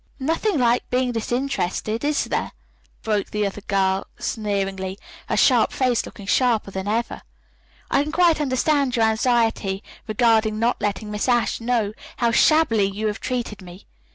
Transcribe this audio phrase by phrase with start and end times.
[0.17, 2.53] "Nothing like being disinterested, is there?"
[3.03, 4.97] broke in the other girl sneeringly,
[5.29, 7.21] her sharp face looking sharper than ever.
[7.91, 13.05] "I can quite understand your anxiety regarding not letting Miss Ashe know how shabbily you
[13.05, 13.85] have treated me.